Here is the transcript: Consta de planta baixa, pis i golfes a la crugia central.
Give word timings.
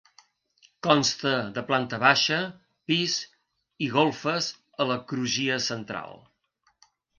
Consta 0.85 1.33
de 1.57 1.63
planta 1.67 1.99
baixa, 2.03 2.39
pis 2.93 3.19
i 3.89 3.91
golfes 3.99 4.49
a 4.87 4.91
la 4.95 4.99
crugia 5.15 5.63
central. 5.71 6.21